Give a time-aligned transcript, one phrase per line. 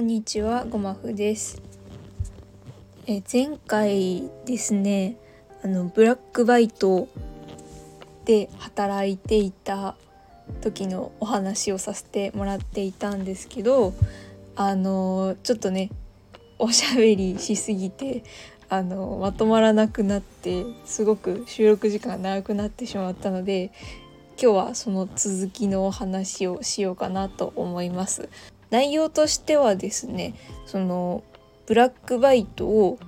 [0.00, 1.60] こんにちは、ごまふです。
[3.06, 5.18] え前回ですね、
[5.62, 7.06] あのブラックバイト
[8.24, 9.96] で働いていた
[10.62, 13.92] 時のお話をさせてもらっていたんですけど、
[14.56, 15.90] あのちょっとね、
[16.58, 18.24] おしゃべりしすぎて、
[18.70, 23.70] あのまとまらなくなってすごく収録時間が長くなってしまったので
[24.40, 28.30] 今日はその続きのお話をしようかなと思います。
[28.70, 30.34] 内容としてはですね
[30.66, 31.22] その
[31.66, 32.98] ブラックバイトを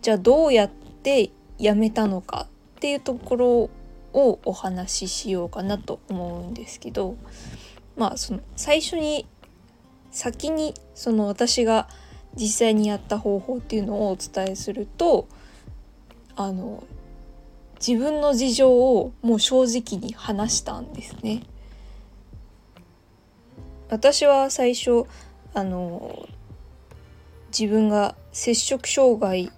[0.00, 3.70] じゃあどうやってやめたのかっていうところ
[4.12, 7.16] をお話ししようかなと思うんですけど
[7.96, 9.26] まあその最初に
[10.10, 11.88] 先にその私が
[12.34, 15.28] 実際にやった方法っていうのをお伝えすると
[16.36, 16.84] あの
[17.86, 21.42] 自分の事情をもう正直に話したんですね。
[23.92, 25.04] 私は最初
[25.52, 26.26] あの
[27.56, 29.52] 自分が摂食障害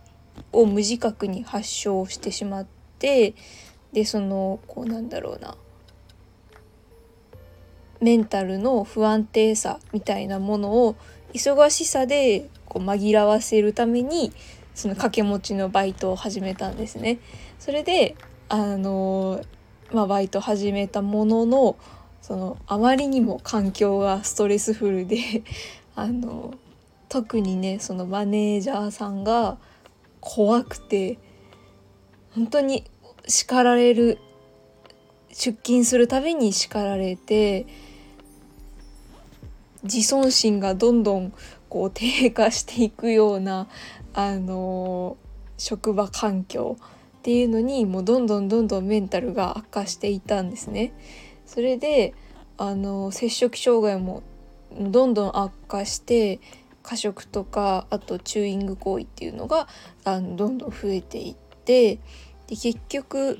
[0.51, 2.67] を無自覚に発症してしまっ
[2.99, 3.37] て
[3.93, 5.57] でそのこうなんだろうな
[8.01, 10.97] メンタルの不安定さみたいなものを
[11.33, 14.33] 忙しさでこう紛らわせるために
[14.75, 17.21] その掛け持ちのバイトを始めたんですね。
[17.61, 18.17] それで
[18.49, 19.41] あの
[19.93, 21.77] まあ、バイト始めたものの
[22.27, 25.19] そのあまりにも環境がストレスフルで
[25.95, 26.55] あの
[27.11, 29.59] 特にねそのマネージャーさんが
[30.21, 31.19] 怖くて
[32.35, 32.85] 本当に
[33.29, 34.19] 叱られる
[35.35, 37.67] 出勤するたびに叱られて
[39.83, 41.31] 自尊心がどんどん
[41.69, 43.69] こう低下していくような
[44.15, 45.19] あの
[45.59, 46.79] 職場環境
[47.19, 50.95] っていうのにもうどんどんどんどんメンタルが悪化していたんですね。
[51.55, 52.15] それで
[52.59, 54.25] あの摂食障害も
[54.77, 56.41] どんどん悪化して
[56.83, 59.69] 過食とかあとチューイング行為っていうのが
[60.03, 61.35] あのどんどん増えていっ
[61.65, 62.01] て
[62.49, 63.39] で結局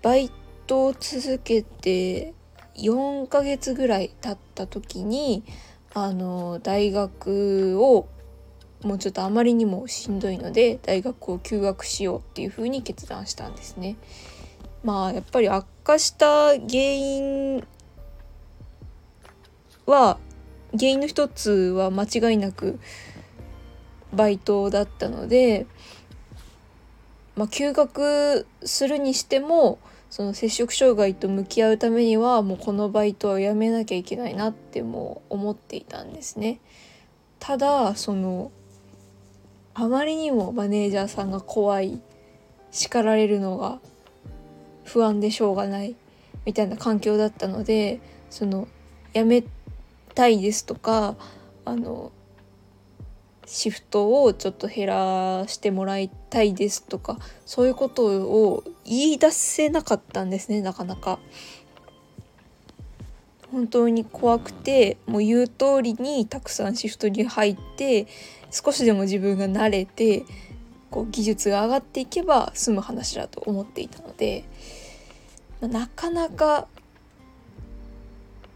[0.00, 0.30] バイ
[0.66, 2.32] トを続けて
[2.76, 5.44] 4ヶ月ぐらい経った時に
[5.92, 8.08] あの大学を
[8.82, 13.96] もうちょっとあまりにもしんどいので大学を休学しようっていうふうに決断したんですね。
[14.82, 17.66] まあやっぱり悪化した原因
[19.86, 20.18] は
[20.72, 22.78] 原因の一つは間違いなく
[24.12, 25.66] バイトだったので、
[27.34, 29.80] まあ、休学するにしても
[30.10, 36.60] その摂食障害と向き合うためにはもうこのバイトはやめなきゃいけないなってもう思っていたんですね。
[37.40, 38.52] ただその
[39.74, 42.00] あまりにもマネージャーさんが怖い
[42.70, 43.80] 叱られるのが
[44.84, 45.96] 不安でしょうがない
[46.44, 48.68] みたいな環境だったのでその
[49.12, 49.44] やめ
[50.14, 51.16] たいですとか
[51.64, 52.12] あの
[53.46, 61.18] シフトをちょっと減らしてもらいたいですとかそういうことを言い出せなかったんですねなかなか。
[63.50, 68.06] 本当に怖くてもう言う通りにたくさんシフトに入って
[68.52, 70.24] 少しでも自分が慣れて
[70.90, 74.44] こう技術が上がっていけば済む話だと思っていたので、
[75.60, 76.66] まあ、なかなか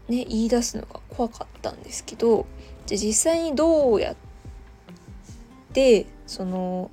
[0.09, 2.45] ね言い出すのが怖かったんですけど
[2.85, 4.15] じゃあ実際にどうやっ
[5.73, 6.91] てその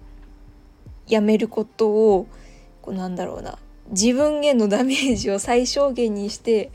[1.09, 2.27] やめることを
[2.81, 3.59] こうなんだろうな
[3.91, 6.71] 自分へのダメージを最小限にして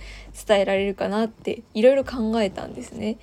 [0.47, 3.17] 伝えられるかなっていろいろ考えたんですね。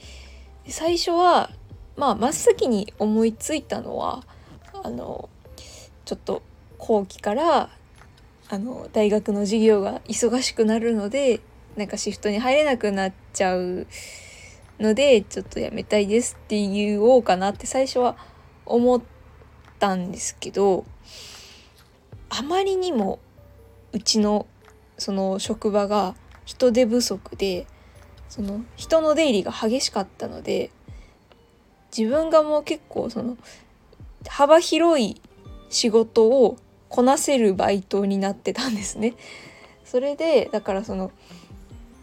[0.67, 1.51] 最初は
[1.97, 4.25] まあ真っ先に思いついたのは
[4.83, 5.29] あの
[6.05, 6.43] ちょっと
[6.79, 7.71] 後期から
[8.49, 11.41] あの大学の授業が忙しくなるので
[11.77, 13.87] なんかシフトに入れなくなっちゃう
[14.79, 18.17] のでちょっとやめたいですって言おうかなって最初は
[18.67, 19.03] 思っ
[19.79, 20.85] たんですけど
[22.29, 23.19] あまりにも
[23.93, 24.47] うちの
[24.99, 26.15] その職場が
[26.45, 27.67] 人手不足で
[28.29, 30.71] その人の出入りが激しかったので
[31.97, 33.37] 自分がもう結構その
[34.29, 35.21] 幅広い
[35.71, 36.57] 仕事を
[36.89, 39.15] こなせるバイトになってたんですね。
[39.85, 41.11] それでだからその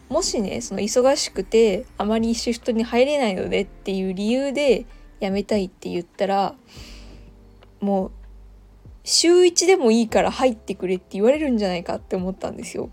[0.08, 4.84] もしねその忙しくてあまりシフトに入れないのでっていう理由で
[5.20, 6.54] 辞めたいって言ったら
[7.80, 8.10] もう
[9.04, 12.90] 週1でもいいから入ってくれって言われるんじゃないかって思ったんですよ。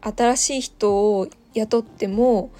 [0.00, 2.50] 新しい人を雇っても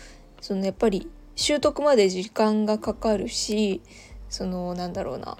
[0.41, 3.81] そのやっぱり習得まで時間がかかるし
[4.29, 5.37] そのなんだろうな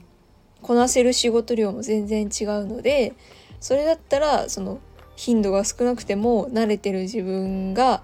[0.68, 3.14] こなせる仕事量も全然違うので
[3.58, 4.80] それだったらその
[5.16, 8.02] 頻度が少なくても慣れてる自分が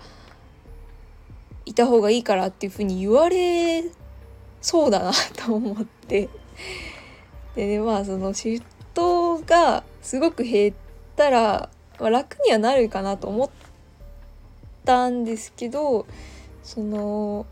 [1.67, 3.85] いた方がいいからっていうふうに言われ
[4.63, 5.13] そうだな
[5.45, 6.31] と思って。
[7.55, 8.65] でねまあそのシフ
[8.95, 10.75] トがすごく減っ
[11.17, 11.69] たら、
[12.01, 13.51] まあ、楽にはなるかなと思っ
[14.87, 16.07] たんですけど
[16.63, 17.45] その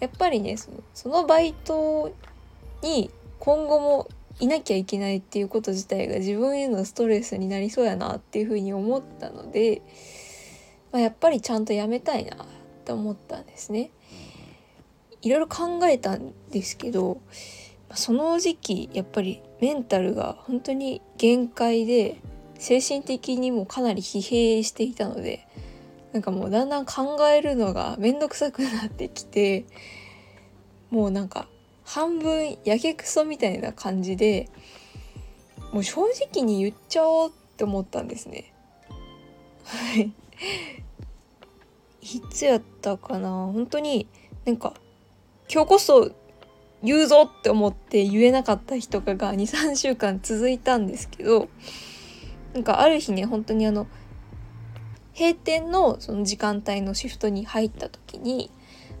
[0.00, 2.12] やっぱりねそのそのバイト
[2.82, 4.08] に今後も
[4.40, 9.82] いなきゃいけないっていうこと自体が自分へのストレスになりそうやなっていうふうに思ったので、
[10.92, 12.46] まあ、やっぱりちゃんとやめたいなっ
[12.84, 13.90] て思ったんですね。
[15.22, 17.20] いろいろ考えたんですけど
[17.94, 22.16] その時期やっぱりメンタルが本当に限界で
[22.58, 25.46] 精神的にもかなり疲弊していたので
[26.12, 29.66] なんかもうだんだん考えるのが面倒くさくなってきて
[30.90, 31.48] もうなんか
[31.92, 34.48] 半分やけくそみたいな感じで
[35.72, 36.02] もう正
[36.32, 38.52] 直に言っちゃおうって思ったんですね。
[39.64, 40.12] はい。
[42.00, 43.50] いつやったかな？
[43.52, 44.06] 本当に
[44.44, 44.74] なんか
[45.52, 46.12] 今日こそ
[46.80, 51.48] 言うぞって思って言えなかった日とかが23週間続いたんですけど
[52.54, 53.88] なんかある日ね本当にあの
[55.18, 58.48] 閉店のその時間帯のシフトに入った時に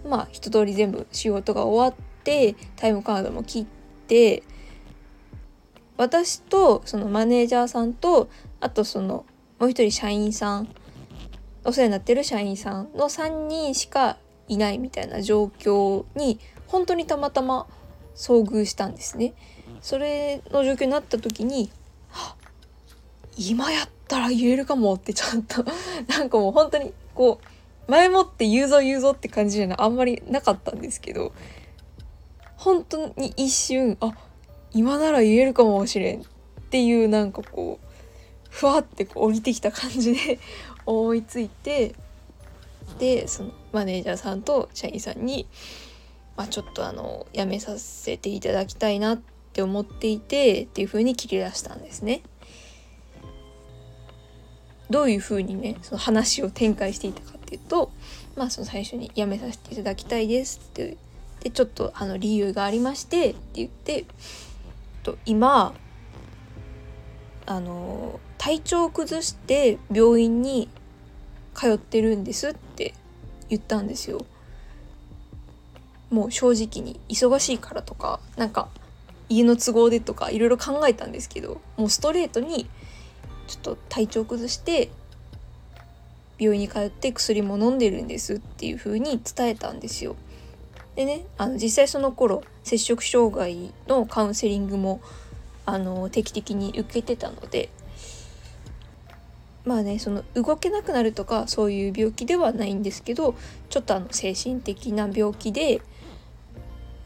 [0.04, 3.66] まあ一通り全部仕事が終わっってタイムカードも切っ
[4.06, 4.42] て
[5.96, 8.28] 私とそのマネージャーさんと
[8.60, 9.24] あとその
[9.58, 10.68] もう一人社員さん
[11.64, 14.18] お世話になってる社員さんの3人しか
[14.48, 17.66] いないみたいな状況に本当にたまたま
[18.14, 19.34] 遭遇したんですね。
[19.80, 21.70] それの状況になった時に
[23.36, 25.64] 今やったら言えるかもってちゃんと
[26.08, 31.32] なんかもう本当にこう前もって言うぞ言うぞって感じじゃないあんまりなかったんですけど
[32.60, 34.12] 本当に一瞬あ
[34.72, 36.24] 今なら言えるかもしれんっ
[36.70, 37.86] ていうなんかこう
[38.50, 40.38] ふわってこう降りてきた感じで
[40.84, 41.94] 思いついて
[42.98, 45.46] でそのマネージャーさんと社員さんに、
[46.36, 49.20] まあ、ちょっとあの辞めさせていただきたいなっ
[49.54, 52.22] て思っていてっていう風に切り出したんですね。
[54.90, 57.90] どういう風にねその話を展開していたかっていうと
[58.36, 60.98] まあその最初に「辞めさせていただきたいです」って
[61.40, 64.04] でちょっとあの理由がありましてって言って
[65.02, 65.74] と今
[67.46, 70.68] あの体調を崩して病院に
[71.54, 72.94] 通ってるんですって
[73.48, 74.24] 言ったんですよ。
[76.10, 78.68] もう正直に忙しいからとかなんか
[79.28, 82.68] 家の都合でとかいろいろ考えたんですけどもうストレートに
[83.46, 84.90] ちょっと体調崩して
[86.38, 90.16] 病院に通って薬も飲んでるんですっていう風に伝えたんですよ。
[90.96, 95.00] でねあの実際その頃摂食障害のカウンセリングも
[95.66, 97.70] あの定期的に受けてたので
[99.64, 103.34] まあねその動けなくなるとかそういう病気ではないんですけど
[103.68, 105.80] ちょっとあの精神的な病気で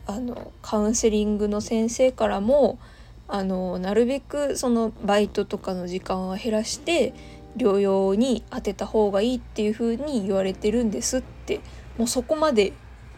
[0.06, 2.78] あのカウンセリングの先生からも
[3.26, 7.14] あのなるべくそのバイトとかの時間は減らして
[7.56, 11.60] 療養に当てた方がいいっていう風に言われてるんですって。
[11.98, 12.72] もうそこまで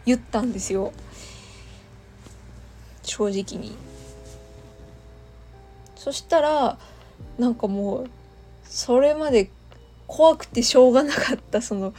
[0.07, 0.93] 言ったんですよ
[3.03, 3.75] 正直に。
[5.95, 6.77] そしたら
[7.37, 8.09] なんかもう
[8.63, 9.49] それまで
[10.07, 11.93] 怖くてしょうがなかったその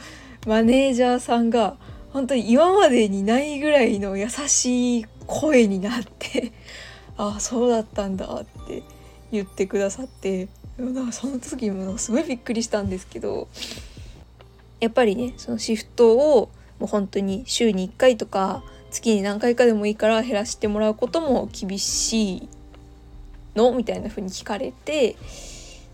[0.47, 1.77] マネージャーさんが
[2.11, 6.51] 本当に今までにないぐらいの優しい声になって
[7.17, 8.81] ああそうだったんだって
[9.31, 10.47] 言ってくださって
[10.79, 13.47] なんかその時もすごいびっくりしたんですけど
[14.79, 22.49] やっぱりねそのシフトをもう本当に週に1回とか月に何回かでもいいから減らしてもらうことも厳しい
[23.55, 23.73] の？
[23.73, 25.15] みたいな風に聞かれて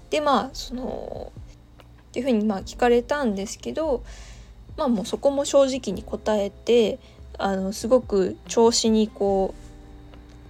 [0.09, 1.31] でまあその
[2.09, 4.03] っていうふうにまあ聞かれたんですけど
[4.77, 6.99] まあもうそこも正直に答えて
[7.37, 9.53] あのすごく調子にこ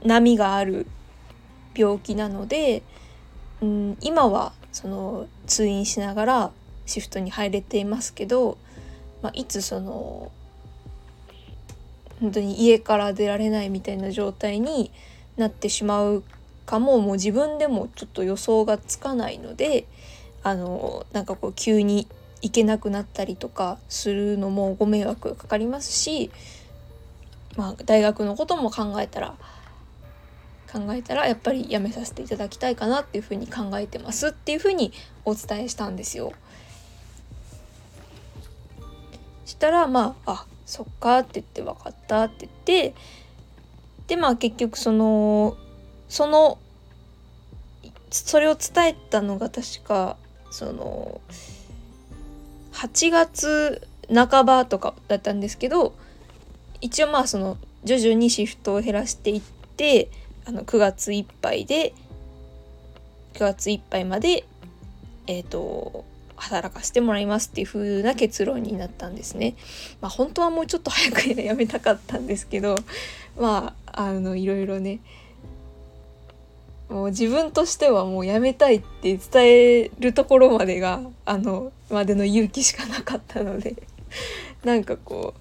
[0.04, 0.86] う波がある
[1.76, 2.84] 病気なので、
[3.62, 6.52] うん、今はその通院しながら
[6.86, 8.58] シフトに入れていますけど、
[9.26, 10.32] まあ、いつその
[12.22, 14.92] 本当に家から出られないみたいな状態に
[15.36, 16.24] なってしまう
[16.68, 19.88] かももう自分でもちょっと予想がつかないので
[20.44, 22.08] あのなんかこう急に
[22.44, 26.30] 行けなくなったりとかするのもご迷惑かかりますし、
[27.58, 29.34] まあ、大学のことも考えたら
[30.72, 36.32] 考えたらやっぱりやめさせていただきたいかなっていうふうに考えてますっていうふうにお伝えしたんですよ。
[39.46, 42.52] したらまあ「あそっか」って言って「分かった」って言っ
[42.92, 42.96] て
[44.08, 45.56] でまあ結局その
[46.10, 46.58] その
[48.10, 50.18] それを伝えたのが確か
[50.52, 51.22] その
[52.74, 55.96] 8月半ばとかだったんですけど
[56.82, 59.42] 一応まあその徐々にシフトを減らしていっ
[59.78, 60.10] て
[60.46, 61.94] あの9月いっぱいで
[63.34, 64.46] 9月いっぱいまで
[65.28, 66.06] えっ、ー、と
[66.38, 69.56] 働かせてもらいますっていう風な結論になったんですね。
[70.02, 72.76] まあ本当はもうちょっと早く辞めたかったんですけど
[73.40, 75.00] まああのいろいろね
[76.90, 83.76] もう自分としてはもう辞めたいって伝えるところまでがあのまでの勇気しかなかったので
[84.64, 85.34] なんかこ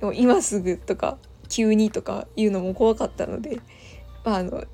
[0.00, 1.16] うもう今すぐとか
[1.48, 3.60] 急にとか言うのも怖かったので、
[4.24, 4.64] まあ、あの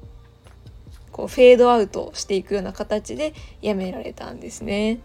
[1.13, 4.99] こうフェードアウトしていくような形で辞められたんですね。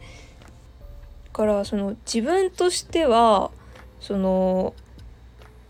[1.38, 3.52] からその自分としては
[4.00, 4.74] その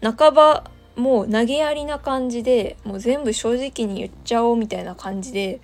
[0.02, 5.60] 半ばもう投げやりな感じでもう全部正直に言っちゃおうみたいな感じで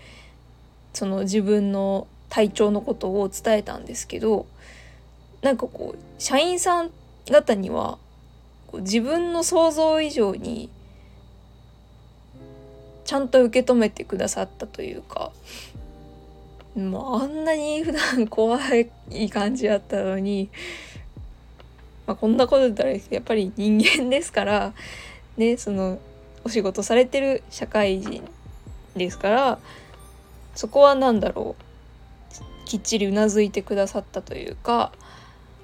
[0.91, 4.45] その自分の体調のことを伝えたんですけど
[5.41, 6.91] なんかこう社員さん
[7.31, 7.97] 方には
[8.67, 10.69] こう自分の想像以上に
[13.05, 15.31] ちゃんと受け止めてくださったというか
[16.75, 20.49] もうあんなに普段怖い感じやったのに、
[22.07, 24.73] まあ、こんなこと言ったらやっぱり人間ですから
[25.37, 25.99] ねその
[26.43, 28.23] お仕事されてる社会人
[28.95, 29.59] ですから
[30.55, 31.63] そこは何だろう
[32.65, 34.91] きっちりうなずいてくださったというか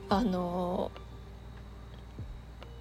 [0.09, 0.91] あの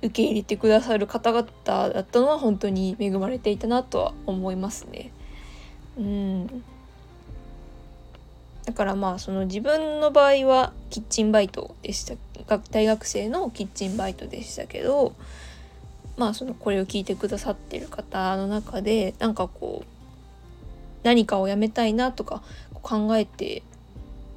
[0.00, 5.12] 受け入れてくださる方々だったのは本当に恵まれていたなとは思いますね。
[5.98, 6.64] うん
[8.68, 12.16] だからまあその自分の場合はキッチンバイトでした
[12.70, 15.14] 大学生のキッチンバイトでしたけど
[16.18, 19.86] まあそのこれを聞いてくださってる方の中でなんかこう
[21.02, 22.42] 何かをやめたいなとか
[22.82, 23.62] 考えて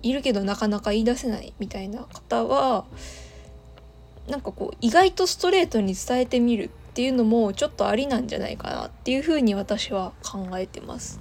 [0.01, 2.85] いるけどなかなか言い出せないみたいな方は
[4.29, 11.19] なんかこう意外とストレートに伝えてみるっていうのもちょっとありなんじゃないかなっていうふうに私は考えてます。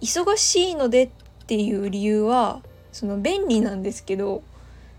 [0.00, 1.10] 忙しいのでっ
[1.46, 4.42] ていう理由はその便利なんですけど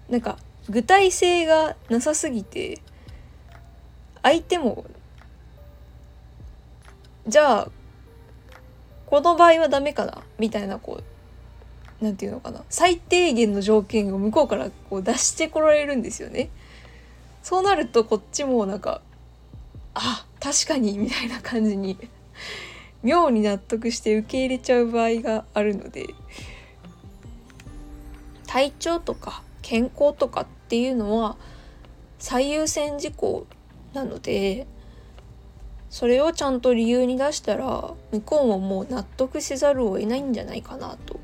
[0.10, 0.38] なんか
[0.70, 2.80] 具体性がなさすぎて
[4.22, 4.86] 相手も
[7.28, 7.72] じゃあ
[9.06, 11.04] この場合はダメかなみたいなこう
[12.04, 16.50] 何て言うのかな最低限の条件を向こうからこう出してこられるんですよね。
[17.44, 19.02] そうなるとこっちもなんか
[19.94, 21.98] あ確かにみたいな感じに
[23.04, 26.08] 妙に納得して受け入れちゃう場合があるので
[28.48, 31.38] 体調とか健康とかっていうのは
[32.20, 33.48] 最優先事項
[33.94, 34.68] なので
[35.90, 41.20] それをちゃんと理由に出したら向こうももう納得せざるを得ないんじゃないかなと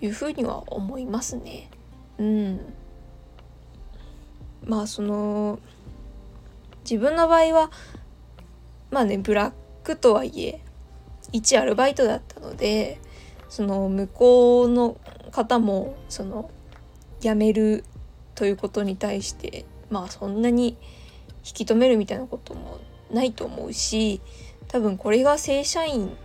[0.00, 1.70] いうふうには思いますね。
[2.18, 2.60] うん、
[4.64, 5.58] まあその
[6.84, 7.70] 自分の場合は
[8.90, 9.52] まあねブラッ
[9.82, 10.60] クとはいえ
[11.32, 13.00] 一アルバイトだったので
[13.48, 14.96] その向こうの
[15.30, 16.50] 方もその
[17.20, 17.84] 辞める
[18.34, 20.76] ということに対してまあそんなに
[21.44, 22.78] 引き止めるみたいなことも
[23.10, 24.20] ないと思うし
[24.68, 26.16] 多分これが正社員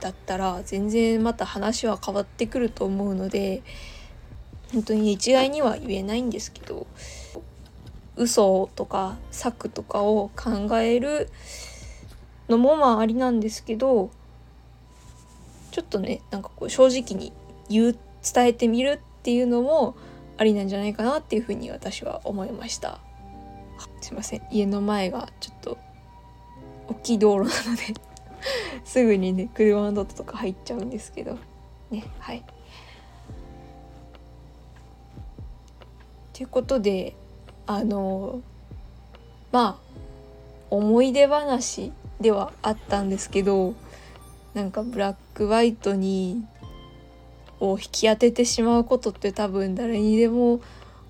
[0.00, 3.62] だったら全然また話は変わってくると思うので
[4.72, 6.86] 本当に一概には言えないんですけど
[8.16, 11.28] 嘘とか策とかを考える
[12.48, 14.10] のもまあありなんですけど
[15.76, 17.34] ちょっとねなんかこう正直に
[17.68, 19.94] 言う伝えてみるっていうのも
[20.38, 22.98] ありなんじゃないかなっていうふうに私は思いました。
[24.00, 24.42] すいません。
[24.50, 25.78] 家の前がちょっと
[26.88, 27.82] 大きい道路なので
[28.86, 31.36] すぐにね車のドットとか入っちゃうんですけど。
[31.90, 32.42] ねはい。
[36.32, 37.14] ということで
[37.66, 38.40] あの
[39.52, 39.94] まあ
[40.70, 43.74] 思い出話ではあったんですけど
[44.56, 46.42] なんかブラックワイトに
[47.60, 50.60] を引き当ててしまうことって多分誰にでも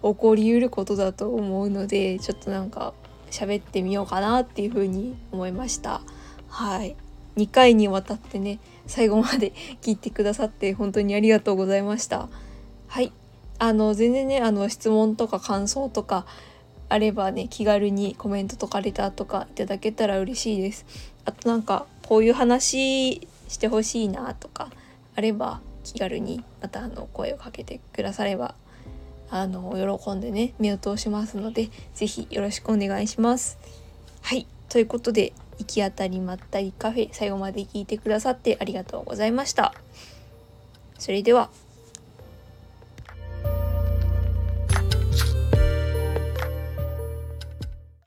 [0.03, 2.93] 起こりうることだと思うのでちょっとなんか
[3.31, 6.01] 喋ってみようかなっていうふうに思いました。
[6.49, 6.97] はい。
[7.37, 12.29] 2回にわたってね最後まで 聞いてくださって本当にありがとうございました。
[12.89, 13.13] はい。
[13.61, 16.27] あの全然ねあの質問とか感想とか
[16.89, 20.85] あればね気軽にコメントとかレターとかいただけたら嬉しいです。
[21.25, 24.71] あとなんかこういう話してほしいなとか
[25.15, 28.55] あれば気軽にまたあの声をかけてくだされば
[29.31, 33.59] あの喜んでね目を通しますので是非よろしくお願いします
[34.23, 39.75] はいということで行き当たりまったりカフェ最後まで聞いてくださってありがとうございました。
[40.99, 41.51] それでは。